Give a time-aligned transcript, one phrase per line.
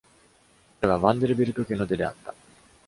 [0.81, 2.33] 彼は Vanderbilt 家の出であった。